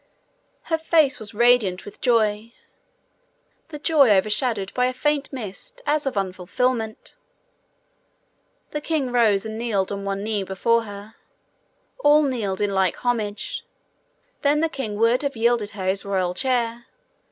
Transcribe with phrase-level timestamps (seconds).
[0.63, 2.53] Her face was radiant with joy,
[3.67, 7.15] the joy overshadowed by a faint mist as of unfulfilment.
[8.71, 11.17] The king rose and kneeled on one knee before her.
[11.99, 13.63] All kneeled in like homage.
[14.41, 16.87] Then the king would have yielded her his royal chair.